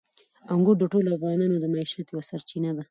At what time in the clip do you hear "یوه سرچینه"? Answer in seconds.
2.11-2.71